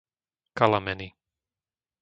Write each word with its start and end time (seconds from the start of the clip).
Kalameny 0.57 1.07